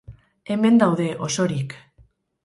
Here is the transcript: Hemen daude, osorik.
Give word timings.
Hemen 0.49 0.77
daude, 0.83 1.09
osorik. 1.27 1.77